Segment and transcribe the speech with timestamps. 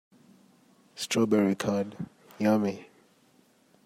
[0.95, 1.95] Strawberry curd,
[2.39, 2.87] yummy!